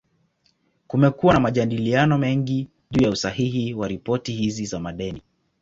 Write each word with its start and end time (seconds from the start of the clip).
Kumekuwa 0.87 1.33
na 1.33 1.39
majadiliano 1.39 2.17
mengi 2.17 2.69
juu 2.91 3.03
ya 3.05 3.09
usahihi 3.09 3.73
wa 3.73 3.87
ripoti 3.87 4.33
hizi 4.33 4.65
za 4.65 4.79
madeni. 4.79 5.21